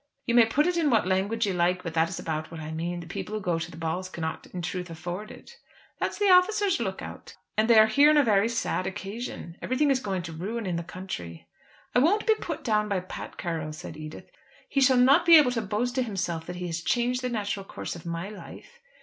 "You 0.25 0.33
may 0.33 0.47
put 0.47 0.65
it 0.65 0.77
in 0.77 0.89
what 0.89 1.05
language 1.05 1.45
you 1.45 1.53
like, 1.53 1.83
but 1.83 1.93
that 1.93 2.09
is 2.09 2.17
about 2.17 2.49
what 2.49 2.59
I 2.59 2.71
mean. 2.71 3.01
The 3.01 3.05
people 3.05 3.35
who 3.35 3.39
go 3.39 3.59
to 3.59 3.69
the 3.69 3.77
balls 3.77 4.09
cannot 4.09 4.47
in 4.47 4.63
truth 4.63 4.89
afford 4.89 5.29
it." 5.29 5.57
"That's 5.99 6.17
the 6.17 6.31
officers' 6.31 6.79
look 6.79 7.03
out." 7.03 7.35
"And 7.55 7.69
they 7.69 7.77
are 7.77 7.85
here 7.85 8.09
on 8.09 8.17
a 8.17 8.23
very 8.23 8.49
sad 8.49 8.87
occasion. 8.87 9.57
Everything 9.61 9.91
is 9.91 9.99
going 9.99 10.23
to 10.23 10.31
ruin 10.33 10.65
in 10.65 10.75
the 10.77 10.83
country." 10.83 11.47
"I 11.93 11.99
won't 11.99 12.25
be 12.25 12.33
put 12.33 12.63
down 12.63 12.89
by 12.89 12.99
Pat 13.01 13.37
Carroll," 13.37 13.73
said 13.73 13.95
Edith. 13.95 14.31
"He 14.67 14.81
shall 14.81 14.97
not 14.97 15.23
be 15.23 15.37
able 15.37 15.51
to 15.51 15.61
boast 15.61 15.93
to 15.93 16.01
himself 16.01 16.47
that 16.47 16.55
he 16.55 16.65
has 16.65 16.81
changed 16.81 17.21
the 17.21 17.29
natural 17.29 17.63
course 17.63 17.95
of 17.95 18.03
my 18.03 18.27
life." 18.29 18.79